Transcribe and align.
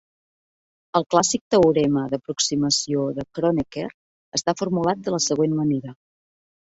El 0.99 1.03
clàssic 1.15 1.41
teorema 1.55 2.05
d'aproximació 2.13 3.03
de 3.17 3.25
Kronecker 3.39 3.83
està 4.39 4.55
formulat 4.63 5.05
de 5.09 5.15
la 5.17 5.21
següent 5.27 5.55
manera. 5.61 5.95